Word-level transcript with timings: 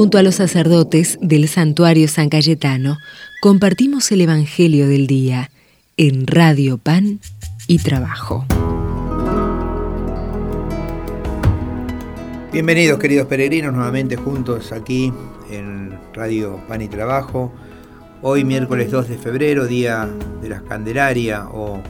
Junto 0.00 0.16
a 0.16 0.22
los 0.22 0.36
sacerdotes 0.36 1.18
del 1.20 1.46
santuario 1.46 2.08
San 2.08 2.30
Cayetano, 2.30 2.96
compartimos 3.42 4.10
el 4.12 4.22
Evangelio 4.22 4.88
del 4.88 5.06
Día 5.06 5.50
en 5.98 6.26
Radio 6.26 6.78
Pan 6.78 7.20
y 7.66 7.80
Trabajo. 7.80 8.46
Bienvenidos 12.50 12.98
queridos 12.98 13.26
peregrinos, 13.26 13.74
nuevamente 13.74 14.16
juntos 14.16 14.72
aquí 14.72 15.12
en 15.50 15.98
Radio 16.14 16.58
Pan 16.66 16.80
y 16.80 16.88
Trabajo. 16.88 17.52
Hoy 18.22 18.42
miércoles 18.42 18.90
2 18.90 19.06
de 19.06 19.18
febrero, 19.18 19.66
día 19.66 20.08
de 20.40 20.48
la 20.48 20.62
Candelaria 20.62 21.46
o 21.52 21.82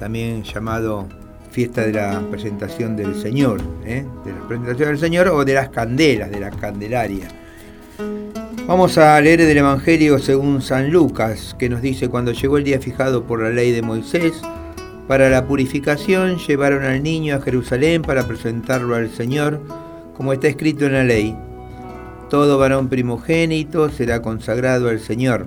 también 0.00 0.42
llamado 0.42 1.06
fiesta 1.52 1.82
de 1.82 1.92
la 1.92 2.20
presentación 2.32 2.96
del 2.96 3.14
Señor, 3.14 3.60
¿eh? 3.84 4.04
de 4.24 4.32
la 4.32 4.48
presentación 4.48 4.88
del 4.88 4.98
Señor 4.98 5.28
o 5.28 5.44
de 5.44 5.54
las 5.54 5.68
candelas, 5.68 6.32
de 6.32 6.40
la 6.40 6.50
Candelaria. 6.50 7.28
Vamos 8.66 8.96
a 8.96 9.20
leer 9.20 9.42
el 9.42 9.58
Evangelio 9.58 10.18
según 10.18 10.62
San 10.62 10.90
Lucas, 10.90 11.54
que 11.58 11.68
nos 11.68 11.82
dice, 11.82 12.08
cuando 12.08 12.32
llegó 12.32 12.56
el 12.56 12.64
día 12.64 12.80
fijado 12.80 13.24
por 13.24 13.42
la 13.42 13.50
ley 13.50 13.72
de 13.72 13.82
Moisés, 13.82 14.40
para 15.06 15.28
la 15.28 15.46
purificación 15.46 16.38
llevaron 16.38 16.82
al 16.82 17.02
niño 17.02 17.36
a 17.36 17.42
Jerusalén 17.42 18.00
para 18.00 18.26
presentarlo 18.26 18.94
al 18.94 19.10
Señor, 19.10 19.60
como 20.16 20.32
está 20.32 20.48
escrito 20.48 20.86
en 20.86 20.94
la 20.94 21.04
ley. 21.04 21.36
Todo 22.30 22.56
varón 22.56 22.88
primogénito 22.88 23.90
será 23.90 24.22
consagrado 24.22 24.88
al 24.88 24.98
Señor. 24.98 25.46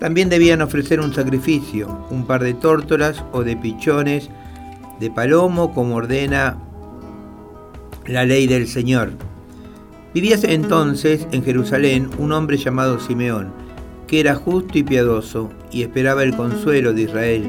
También 0.00 0.30
debían 0.30 0.62
ofrecer 0.62 1.00
un 1.00 1.12
sacrificio, 1.12 2.06
un 2.08 2.26
par 2.26 2.42
de 2.42 2.54
tórtolas 2.54 3.22
o 3.32 3.44
de 3.44 3.54
pichones, 3.54 4.30
de 4.98 5.10
palomo 5.10 5.74
como 5.74 5.96
ordena 5.96 6.56
la 8.06 8.24
ley 8.24 8.46
del 8.46 8.66
Señor. 8.66 9.27
Vivía 10.20 10.36
entonces 10.42 11.28
en 11.30 11.44
Jerusalén 11.44 12.10
un 12.18 12.32
hombre 12.32 12.56
llamado 12.56 12.98
Simeón, 12.98 13.52
que 14.08 14.18
era 14.18 14.34
justo 14.34 14.76
y 14.76 14.82
piadoso 14.82 15.48
y 15.70 15.82
esperaba 15.82 16.24
el 16.24 16.34
consuelo 16.34 16.92
de 16.92 17.02
Israel. 17.02 17.44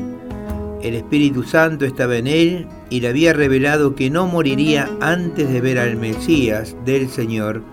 El 0.84 0.94
Espíritu 0.94 1.42
Santo 1.42 1.84
estaba 1.84 2.18
en 2.18 2.28
él 2.28 2.68
y 2.92 3.00
le 3.00 3.08
había 3.08 3.34
revelado 3.34 3.96
que 3.96 4.12
no 4.12 4.28
moriría 4.28 4.88
antes 5.02 5.52
de 5.52 5.62
ver 5.62 5.80
al 5.80 5.96
Mesías 5.96 6.76
del 6.86 7.10
Señor. 7.10 7.64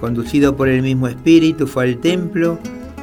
Conducido 0.00 0.54
por 0.54 0.68
el 0.68 0.82
mismo 0.82 1.08
Espíritu 1.08 1.66
fue 1.66 1.84
al 1.84 1.96
templo 1.96 2.58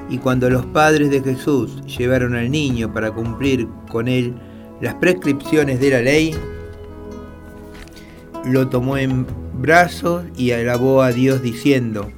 y 0.08 0.20
cuando 0.20 0.52
los 0.52 0.68
padres 0.68 1.10
de 1.10 1.24
Jesús 1.24 1.82
llevaron 1.88 2.36
al 2.36 2.52
niño 2.52 2.94
para 2.94 3.10
cumplir 3.10 3.68
con 3.90 4.08
él 4.08 4.36
las 4.82 4.94
prescripciones 4.94 5.80
de 5.80 5.90
la 5.90 6.02
ley, 6.02 6.36
lo 8.46 8.68
tomó 8.68 8.98
en 8.98 9.41
brazos 9.62 10.26
y 10.36 10.52
alabó 10.52 11.02
a 11.02 11.12
Dios 11.12 11.42
diciendo, 11.42 12.12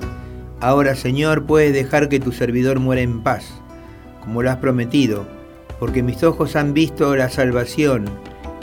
Ahora 0.59 0.95
Señor 0.95 1.45
puedes 1.45 1.73
dejar 1.73 2.07
que 2.07 2.19
tu 2.19 2.31
servidor 2.31 2.79
muera 2.79 3.01
en 3.01 3.21
paz, 3.21 3.45
como 4.21 4.41
lo 4.41 4.49
has 4.49 4.57
prometido, 4.57 5.27
porque 5.79 6.01
mis 6.01 6.23
ojos 6.23 6.55
han 6.55 6.73
visto 6.73 7.15
la 7.15 7.29
salvación 7.29 8.05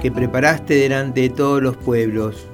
que 0.01 0.11
preparaste 0.11 0.75
delante 0.75 1.21
de 1.21 1.29
todos 1.29 1.63
los 1.63 1.77
pueblos, 1.77 2.47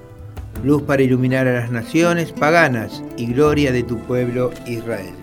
luz 0.65 0.83
para 0.83 1.03
iluminar 1.03 1.47
a 1.47 1.53
las 1.53 1.71
naciones 1.71 2.33
paganas 2.33 3.05
y 3.17 3.27
gloria 3.27 3.71
de 3.71 3.85
tu 3.85 3.99
pueblo 3.99 4.51
Israel. 4.67 5.15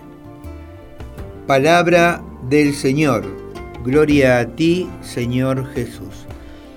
Palabra 1.46 2.22
del 2.48 2.72
Señor. 2.74 3.24
Gloria 3.84 4.38
a 4.38 4.46
ti, 4.46 4.88
Señor 5.02 5.66
Jesús. 5.74 6.26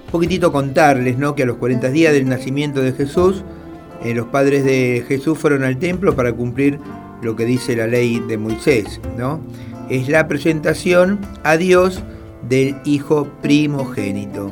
Un 0.08 0.12
poquitito 0.12 0.52
contarles, 0.52 1.18
¿no? 1.18 1.36
Que 1.36 1.44
a 1.44 1.46
los 1.46 1.56
40 1.56 1.90
días 1.90 2.12
del 2.12 2.28
nacimiento 2.28 2.82
de 2.82 2.92
Jesús, 2.92 3.44
eh, 4.04 4.14
los 4.14 4.28
padres 4.28 4.64
de 4.64 5.04
Jesús 5.08 5.38
fueron 5.38 5.64
al 5.64 5.78
templo 5.78 6.16
para 6.16 6.34
cumplir 6.34 6.80
lo 7.22 7.36
que 7.36 7.46
dice 7.46 7.76
la 7.76 7.88
ley 7.88 8.20
de 8.28 8.38
Moisés, 8.38 9.02
¿no? 9.18 9.42
Es 9.90 10.10
la 10.10 10.28
presentación 10.28 11.20
a 11.44 11.58
Dios 11.58 12.04
del 12.48 12.76
Hijo 12.86 13.28
primogénito. 13.42 14.52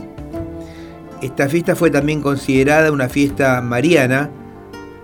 Esta 1.21 1.47
fiesta 1.49 1.75
fue 1.75 1.91
también 1.91 2.21
considerada 2.21 2.91
una 2.91 3.09
fiesta 3.09 3.61
mariana 3.61 4.29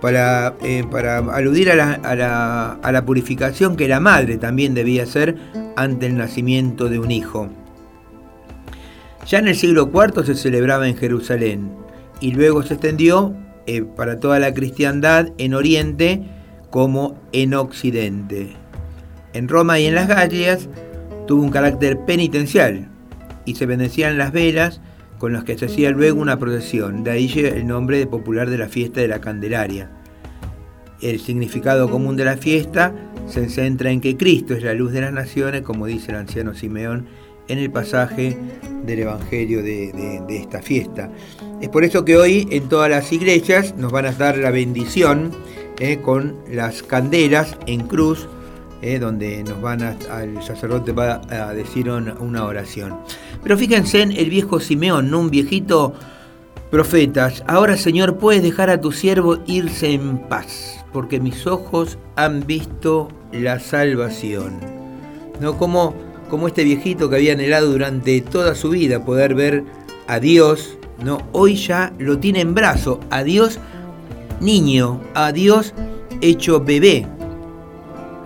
para, 0.00 0.54
eh, 0.62 0.84
para 0.90 1.18
aludir 1.18 1.70
a 1.70 1.76
la, 1.76 1.92
a, 1.92 2.14
la, 2.14 2.72
a 2.82 2.92
la 2.92 3.04
purificación 3.04 3.76
que 3.76 3.88
la 3.88 4.00
madre 4.00 4.36
también 4.36 4.74
debía 4.74 5.04
hacer 5.04 5.36
ante 5.76 6.06
el 6.06 6.16
nacimiento 6.16 6.88
de 6.88 6.98
un 6.98 7.10
hijo. 7.10 7.48
Ya 9.26 9.38
en 9.38 9.48
el 9.48 9.54
siglo 9.54 9.90
IV 9.94 10.26
se 10.26 10.34
celebraba 10.34 10.88
en 10.88 10.96
Jerusalén 10.96 11.70
y 12.20 12.32
luego 12.32 12.62
se 12.62 12.74
extendió 12.74 13.34
eh, 13.66 13.82
para 13.82 14.18
toda 14.20 14.38
la 14.38 14.54
cristiandad 14.54 15.28
en 15.38 15.54
Oriente 15.54 16.22
como 16.70 17.20
en 17.32 17.54
Occidente. 17.54 18.56
En 19.32 19.48
Roma 19.48 19.78
y 19.78 19.86
en 19.86 19.94
las 19.94 20.08
Gallias 20.08 20.68
tuvo 21.26 21.42
un 21.42 21.50
carácter 21.50 22.00
penitencial 22.04 22.88
y 23.44 23.54
se 23.54 23.66
bendecían 23.66 24.18
las 24.18 24.32
velas 24.32 24.80
con 25.18 25.32
las 25.32 25.44
que 25.44 25.56
se 25.56 25.66
hacía 25.66 25.90
luego 25.90 26.20
una 26.20 26.38
procesión, 26.38 27.04
de 27.04 27.12
ahí 27.12 27.32
el 27.36 27.66
nombre 27.66 28.06
popular 28.06 28.50
de 28.50 28.58
la 28.58 28.68
fiesta 28.68 29.00
de 29.00 29.08
la 29.08 29.20
Candelaria. 29.20 29.90
El 31.00 31.20
significado 31.20 31.88
común 31.90 32.16
de 32.16 32.24
la 32.24 32.36
fiesta 32.36 32.92
se 33.26 33.48
centra 33.48 33.90
en 33.90 34.00
que 34.00 34.16
Cristo 34.16 34.54
es 34.54 34.62
la 34.62 34.74
luz 34.74 34.92
de 34.92 35.00
las 35.00 35.12
naciones, 35.12 35.62
como 35.62 35.86
dice 35.86 36.10
el 36.10 36.18
anciano 36.18 36.54
Simeón 36.54 37.06
en 37.48 37.58
el 37.58 37.70
pasaje 37.70 38.36
del 38.84 39.00
Evangelio 39.00 39.62
de, 39.62 40.24
esta 40.28 40.62
fiesta. 40.62 41.10
Es 41.62 41.68
por 41.68 41.84
eso 41.84 42.04
que 42.04 42.16
hoy 42.16 42.48
en 42.50 42.68
todas 42.68 42.90
las 42.90 43.12
iglesias 43.12 43.76
nos 43.76 43.92
van 43.92 44.06
a 44.06 44.12
dar 44.12 44.36
la 44.36 44.50
bendición 44.50 45.30
eh, 45.78 45.98
con 46.02 46.36
las 46.50 46.82
candelas 46.82 47.56
en 47.66 47.86
cruz, 47.86 48.26
eh, 48.82 48.98
donde 48.98 49.44
nos 49.44 49.62
van 49.62 49.80
a, 49.80 49.96
el 50.24 50.42
sacerdote 50.42 50.90
va 50.90 51.22
a 51.30 51.54
decir 51.54 51.88
una 51.88 52.44
oración. 52.44 52.96
Pero 53.44 53.56
fíjense 53.56 54.02
en 54.02 54.10
el 54.10 54.28
viejo 54.28 54.58
Simeón, 54.58 55.14
un 55.14 55.30
viejito 55.30 55.94
profetas. 56.68 57.44
Ahora 57.46 57.76
Señor, 57.76 58.18
puedes 58.18 58.42
dejar 58.42 58.68
a 58.68 58.80
tu 58.80 58.90
siervo 58.90 59.38
irse 59.46 59.92
en 59.92 60.18
paz 60.18 60.84
porque 60.92 61.20
mis 61.20 61.46
ojos 61.46 61.96
han 62.16 62.44
visto 62.44 63.08
la 63.30 63.60
salvación. 63.60 64.58
¿No? 65.40 65.56
Como, 65.58 65.94
como 66.28 66.48
este 66.48 66.64
viejito 66.64 67.08
que 67.08 67.16
había 67.16 67.34
anhelado 67.34 67.70
durante 67.70 68.20
toda 68.20 68.56
su 68.56 68.70
vida 68.70 69.04
poder 69.04 69.36
ver 69.36 69.62
a 70.08 70.18
Dios, 70.18 70.76
¿no? 71.02 71.18
hoy 71.32 71.56
ya 71.56 71.92
lo 71.98 72.18
tiene 72.18 72.40
en 72.40 72.54
brazo, 72.54 73.00
a 73.10 73.22
Dios 73.22 73.58
niño, 74.40 75.00
a 75.14 75.32
Dios 75.32 75.74
hecho 76.20 76.60
bebé. 76.60 77.06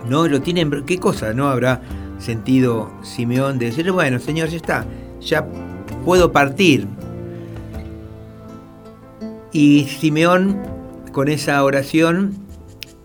¿No? 0.09 0.27
Lo 0.27 0.41
tiene 0.41 0.61
en, 0.61 0.85
¿Qué 0.85 0.97
cosa 0.99 1.33
no 1.33 1.49
habrá 1.49 1.81
sentido 2.17 2.91
Simeón 3.03 3.59
de 3.59 3.67
decirle, 3.67 3.91
bueno, 3.91 4.19
Señor, 4.19 4.49
ya 4.49 4.57
está, 4.57 4.85
ya 5.19 5.45
puedo 6.05 6.31
partir? 6.31 6.87
Y 9.51 9.85
Simeón, 9.85 10.61
con 11.11 11.27
esa 11.27 11.63
oración, 11.63 12.47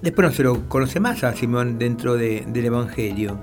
Después 0.03 0.29
no 0.29 0.35
se 0.35 0.43
lo 0.43 0.69
conoce 0.69 0.99
más 0.99 1.23
a 1.23 1.33
Simón 1.33 1.79
dentro 1.79 2.17
del 2.17 2.65
Evangelio. 2.65 3.39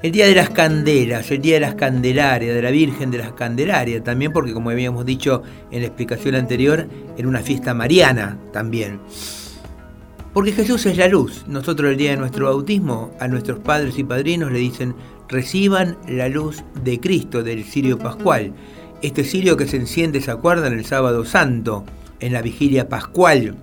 El 0.00 0.12
Día 0.12 0.26
de 0.26 0.34
las 0.36 0.50
Candelas, 0.50 1.28
el 1.32 1.40
Día 1.40 1.54
de 1.54 1.60
las 1.60 1.74
Candelarias, 1.74 2.54
de 2.54 2.62
la 2.62 2.70
Virgen 2.70 3.10
de 3.10 3.18
las 3.18 3.32
Candelarias, 3.32 4.04
también 4.04 4.32
porque 4.32 4.52
como 4.52 4.70
habíamos 4.70 5.04
dicho 5.04 5.42
en 5.72 5.80
la 5.80 5.88
explicación 5.88 6.36
anterior, 6.36 6.86
era 7.16 7.26
una 7.26 7.40
fiesta 7.40 7.74
mariana 7.74 8.38
también. 8.52 9.00
Porque 10.32 10.52
Jesús 10.52 10.86
es 10.86 10.96
la 10.96 11.08
luz. 11.08 11.44
Nosotros 11.48 11.90
el 11.90 11.96
día 11.96 12.12
de 12.12 12.16
nuestro 12.16 12.46
bautismo 12.46 13.10
a 13.18 13.26
nuestros 13.26 13.58
padres 13.58 13.98
y 13.98 14.04
padrinos 14.04 14.52
le 14.52 14.60
dicen, 14.60 14.94
reciban 15.28 15.98
la 16.06 16.28
luz 16.28 16.62
de 16.84 17.00
Cristo 17.00 17.42
del 17.42 17.64
Sirio 17.64 17.98
Pascual. 17.98 18.52
Este 19.02 19.24
Sirio 19.24 19.56
que 19.56 19.66
se 19.66 19.78
enciende, 19.78 20.20
¿se 20.20 20.30
acuerdan? 20.30 20.74
El 20.74 20.84
sábado 20.84 21.24
santo, 21.24 21.84
en 22.20 22.34
la 22.34 22.42
vigilia 22.42 22.88
pascual 22.88 23.56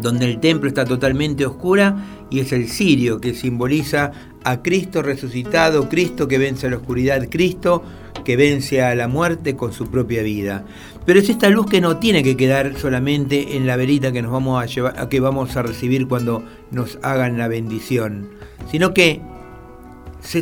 donde 0.00 0.26
el 0.26 0.40
templo 0.40 0.68
está 0.68 0.84
totalmente 0.84 1.46
oscura 1.46 2.26
y 2.30 2.40
es 2.40 2.52
el 2.52 2.68
cirio 2.68 3.20
que 3.20 3.34
simboliza 3.34 4.12
a 4.44 4.62
Cristo 4.62 5.02
resucitado, 5.02 5.88
Cristo 5.88 6.28
que 6.28 6.38
vence 6.38 6.66
a 6.66 6.70
la 6.70 6.76
oscuridad, 6.76 7.28
Cristo 7.28 7.82
que 8.24 8.36
vence 8.36 8.82
a 8.82 8.94
la 8.94 9.08
muerte 9.08 9.56
con 9.56 9.72
su 9.72 9.90
propia 9.90 10.22
vida. 10.22 10.64
Pero 11.06 11.20
es 11.20 11.28
esta 11.28 11.48
luz 11.48 11.66
que 11.66 11.80
no 11.80 11.98
tiene 11.98 12.22
que 12.22 12.36
quedar 12.36 12.76
solamente 12.78 13.56
en 13.56 13.66
la 13.66 13.76
velita 13.76 14.12
que 14.12 14.22
nos 14.22 14.32
vamos 14.32 14.62
a 14.62 14.66
llevar, 14.66 15.08
que 15.08 15.20
vamos 15.20 15.56
a 15.56 15.62
recibir 15.62 16.06
cuando 16.06 16.44
nos 16.70 16.98
hagan 17.02 17.38
la 17.38 17.48
bendición, 17.48 18.28
sino 18.70 18.94
que 18.94 19.20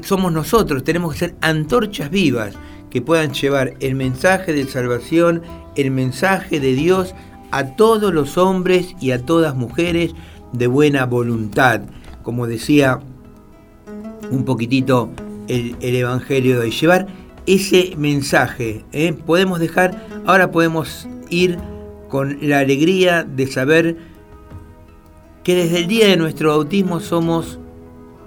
somos 0.03 0.33
nosotros, 0.33 0.85
tenemos 0.85 1.13
que 1.13 1.19
ser 1.21 1.35
antorchas 1.41 2.11
vivas 2.11 2.55
que 2.91 3.03
puedan 3.03 3.33
llevar 3.33 3.75
el 3.81 3.95
mensaje 3.95 4.53
de 4.53 4.67
salvación, 4.67 5.43
el 5.77 5.91
mensaje 5.91 6.59
de 6.59 6.75
Dios 6.75 7.15
a 7.51 7.77
todos 7.77 8.13
los 8.13 8.39
hombres 8.39 8.95
y 9.01 9.13
a 9.13 9.25
todas 9.25 9.55
mujeres 9.55 10.15
de 10.53 10.67
buena 10.67 11.07
voluntad, 11.07 11.83
como 12.23 12.47
decía 12.47 13.01
un 14.31 14.45
poquitito 14.45 15.11
el, 15.49 15.77
Evangelio 15.81 16.55
de 16.55 16.67
hoy. 16.67 16.71
Llevar 16.71 17.07
ese 17.47 17.95
mensaje. 17.97 18.85
¿eh? 18.93 19.13
Podemos 19.13 19.61
dejar, 19.61 20.07
ahora 20.27 20.51
podemos 20.51 21.09
ir 21.31 21.59
con 22.09 22.39
la 22.43 22.59
alegría 22.59 23.25
de 23.25 23.47
saber 23.47 23.97
que 25.45 25.55
desde 25.55 25.81
el 25.81 25.89
día 25.89 26.09
de 26.09 26.17
nuestro 26.17 26.51
bautismo 26.51 27.01
somos 27.01 27.59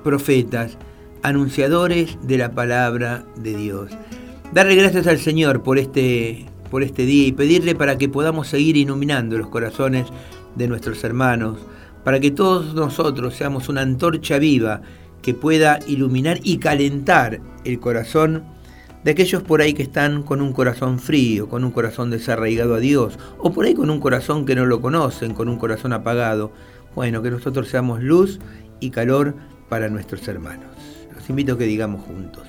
profetas, 0.03 0.77
anunciadores 1.21 2.17
de 2.23 2.37
la 2.37 2.51
palabra 2.51 3.25
de 3.35 3.55
Dios. 3.55 3.91
Darle 4.53 4.75
gracias 4.75 5.07
al 5.07 5.19
Señor 5.19 5.61
por 5.61 5.77
este, 5.77 6.47
por 6.71 6.81
este 6.81 7.05
día 7.05 7.27
y 7.27 7.33
pedirle 7.33 7.75
para 7.75 7.99
que 7.99 8.09
podamos 8.09 8.47
seguir 8.47 8.77
iluminando 8.77 9.37
los 9.37 9.49
corazones 9.49 10.07
de 10.55 10.67
nuestros 10.67 11.03
hermanos, 11.03 11.59
para 12.03 12.19
que 12.19 12.31
todos 12.31 12.73
nosotros 12.73 13.35
seamos 13.35 13.69
una 13.69 13.81
antorcha 13.81 14.39
viva 14.39 14.81
que 15.21 15.35
pueda 15.35 15.79
iluminar 15.85 16.39
y 16.41 16.57
calentar 16.57 17.41
el 17.63 17.79
corazón 17.79 18.43
de 19.03 19.11
aquellos 19.11 19.43
por 19.43 19.61
ahí 19.61 19.73
que 19.73 19.83
están 19.83 20.23
con 20.23 20.41
un 20.41 20.53
corazón 20.53 20.99
frío, 20.99 21.49
con 21.49 21.63
un 21.63 21.71
corazón 21.71 22.09
desarraigado 22.09 22.75
a 22.75 22.79
Dios, 22.79 23.19
o 23.37 23.51
por 23.51 23.65
ahí 23.65 23.73
con 23.73 23.89
un 23.89 23.99
corazón 23.99 24.45
que 24.45 24.55
no 24.55 24.65
lo 24.65 24.81
conocen, 24.81 25.33
con 25.33 25.49
un 25.49 25.57
corazón 25.57 25.93
apagado. 25.93 26.51
Bueno, 26.95 27.21
que 27.21 27.31
nosotros 27.31 27.67
seamos 27.67 28.01
luz 28.01 28.39
y 28.79 28.91
calor 28.91 29.35
para 29.69 29.89
nuestros 29.89 30.27
hermanos. 30.27 30.69
Los 31.13 31.29
invito 31.29 31.53
a 31.53 31.57
que 31.57 31.65
digamos 31.65 32.05
juntos, 32.05 32.43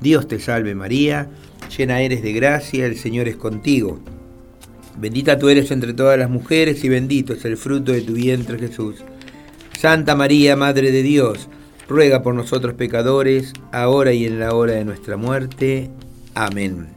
Dios 0.00 0.28
te 0.28 0.38
salve 0.38 0.74
María, 0.74 1.28
llena 1.76 2.00
eres 2.00 2.22
de 2.22 2.32
gracia, 2.32 2.86
el 2.86 2.96
Señor 2.96 3.28
es 3.28 3.36
contigo. 3.36 4.00
Bendita 4.98 5.38
tú 5.38 5.48
eres 5.48 5.70
entre 5.70 5.94
todas 5.94 6.18
las 6.18 6.30
mujeres 6.30 6.82
y 6.84 6.88
bendito 6.88 7.32
es 7.32 7.44
el 7.44 7.56
fruto 7.56 7.92
de 7.92 8.02
tu 8.02 8.14
vientre 8.14 8.58
Jesús. 8.58 8.96
Santa 9.78 10.14
María, 10.14 10.56
Madre 10.56 10.90
de 10.90 11.02
Dios, 11.02 11.48
ruega 11.88 12.22
por 12.22 12.34
nosotros 12.34 12.74
pecadores, 12.74 13.52
ahora 13.72 14.12
y 14.12 14.26
en 14.26 14.38
la 14.38 14.54
hora 14.54 14.74
de 14.74 14.84
nuestra 14.84 15.16
muerte. 15.16 15.90
Amén. 16.34 16.88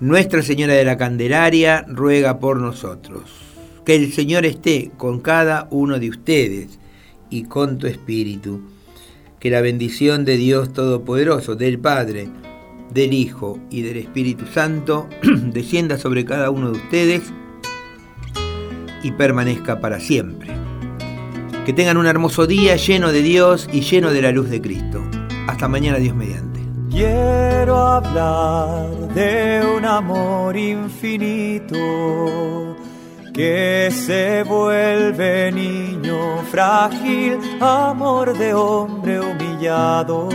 Nuestra 0.00 0.42
Señora 0.42 0.74
de 0.74 0.84
la 0.84 0.96
Candelaria 0.96 1.84
ruega 1.88 2.38
por 2.38 2.60
nosotros. 2.60 3.30
Que 3.84 3.96
el 3.96 4.12
Señor 4.12 4.44
esté 4.44 4.90
con 4.96 5.20
cada 5.20 5.66
uno 5.70 5.98
de 5.98 6.10
ustedes 6.10 6.78
y 7.30 7.44
con 7.44 7.78
tu 7.78 7.86
espíritu. 7.86 8.60
Que 9.40 9.50
la 9.50 9.60
bendición 9.60 10.24
de 10.24 10.36
Dios 10.36 10.72
Todopoderoso, 10.72 11.54
del 11.54 11.78
Padre, 11.78 12.28
del 12.92 13.12
Hijo 13.12 13.58
y 13.70 13.82
del 13.82 13.98
Espíritu 13.98 14.46
Santo 14.46 15.08
descienda 15.22 15.98
sobre 15.98 16.24
cada 16.24 16.50
uno 16.50 16.72
de 16.72 16.78
ustedes 16.78 17.22
y 19.02 19.12
permanezca 19.12 19.80
para 19.80 20.00
siempre. 20.00 20.48
Que 21.64 21.72
tengan 21.72 21.98
un 21.98 22.06
hermoso 22.06 22.46
día 22.46 22.76
lleno 22.76 23.12
de 23.12 23.22
Dios 23.22 23.68
y 23.72 23.82
lleno 23.82 24.10
de 24.10 24.22
la 24.22 24.32
luz 24.32 24.50
de 24.50 24.60
Cristo. 24.60 25.02
Hasta 25.46 25.68
mañana, 25.68 25.98
Dios 25.98 26.16
mediante. 26.16 26.60
Quiero 26.90 27.76
hablar 27.76 29.14
de 29.14 29.62
un 29.76 29.84
amor 29.84 30.56
infinito 30.56 31.76
que 33.32 33.88
se 33.92 34.42
vuelve 34.42 35.52
niño 35.52 36.42
frágil, 36.50 37.37
amor 37.60 38.36
de 38.36 38.54
hombre 38.54 39.20
humillado. 39.20 40.28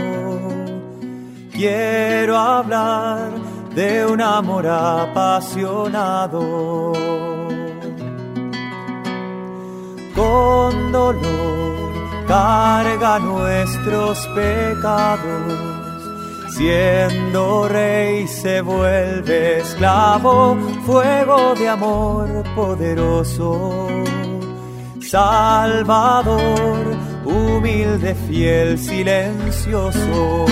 Quiero 1.52 2.36
hablar 2.36 3.30
de 3.74 4.06
un 4.06 4.20
amor 4.20 4.66
apasionado 4.66 6.40
con 10.14 10.92
dolor 10.92 12.24
carga 12.26 13.18
nuestros 13.18 14.26
pecados. 14.28 15.74
Siendo 16.50 17.68
rey 17.68 18.28
se 18.28 18.60
vuelve 18.60 19.58
esclavo, 19.58 20.56
fuego 20.86 21.54
de 21.56 21.68
amor 21.68 22.44
poderoso. 22.54 23.88
Salvador, 25.00 26.93
humilde, 27.24 28.14
fiel, 28.26 28.78
silencioso. 28.78 30.46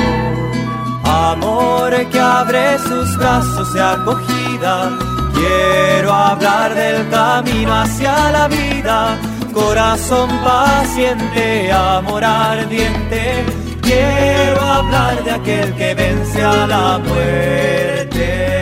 Amor 1.04 1.92
que 2.10 2.18
abre 2.18 2.78
sus 2.78 3.16
brazos 3.18 3.72
de 3.74 3.80
acogida. 3.80 4.90
Quiero 5.34 6.12
hablar 6.12 6.74
del 6.74 7.08
camino 7.08 7.72
hacia 7.74 8.30
la 8.30 8.48
vida 8.48 9.18
corazón 9.52 10.28
paciente, 10.42 11.70
amor 11.70 12.24
ardiente. 12.24 13.44
Quiero 13.82 14.60
hablar 14.60 15.22
de 15.24 15.30
aquel 15.30 15.74
que 15.74 15.94
vence 15.94 16.42
a 16.42 16.66
la 16.66 16.98
muerte. 16.98 18.61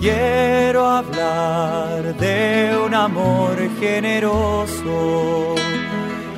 Quiero 0.00 0.86
hablar 0.86 2.16
de 2.16 2.76
un 2.86 2.94
amor 2.94 3.56
generoso 3.78 5.54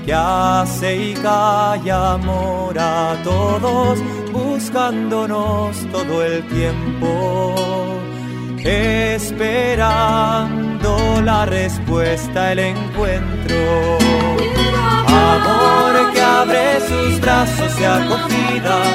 que 0.04 0.12
hace 0.12 0.96
y 0.96 1.14
calla 1.14 2.14
amor 2.14 2.76
a 2.78 3.16
todos, 3.22 4.00
buscándonos 4.32 5.76
todo 5.92 6.24
el 6.24 6.42
tiempo 6.48 7.54
esperando 8.64 9.70
la 11.22 11.46
respuesta, 11.46 12.52
el 12.52 12.60
encuentro. 12.60 13.98
Amor 15.06 16.12
que 16.12 16.22
abre 16.22 16.80
sus 16.88 17.20
brazos 17.20 17.76
de 17.76 17.86
acogida, 17.86 18.91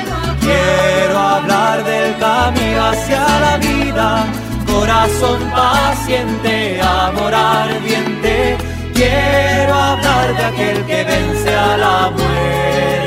corazón 5.07 5.39
paciente, 5.51 6.81
amor 6.81 7.33
ardiente, 7.33 8.57
quiero 8.93 9.73
hablar 9.73 10.35
de 10.35 10.43
aquel 10.43 10.85
que 10.85 11.03
vence 11.03 11.55
a 11.55 11.77
la 11.77 12.11
muerte. 12.11 13.06